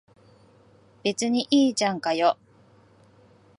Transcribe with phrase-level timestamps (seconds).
[1.03, 2.35] 別にいいじゃんかよ。